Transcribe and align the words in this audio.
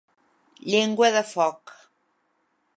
Llengua 0.69 1.11
de 1.17 1.23
foc. 1.35 1.77